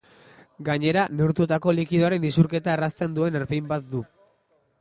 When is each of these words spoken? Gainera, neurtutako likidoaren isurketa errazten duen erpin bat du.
Gainera, 0.69 1.03
neurtutako 1.19 1.75
likidoaren 1.81 2.27
isurketa 2.31 2.75
errazten 2.79 3.15
duen 3.19 3.41
erpin 3.41 3.73
bat 3.75 3.89
du. 3.93 4.07